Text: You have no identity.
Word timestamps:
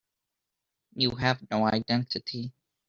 You 0.95 1.11
have 1.17 1.47
no 1.51 1.67
identity. 1.67 2.53